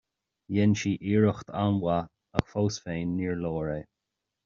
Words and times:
Dhein 0.53 0.73
sí 0.83 0.93
iarracht 1.09 1.53
an-mhaith 1.65 2.09
ach 2.41 2.51
fós 2.55 2.83
féin 2.87 3.17
níor 3.21 3.41
leor 3.45 3.75
é. 3.79 3.81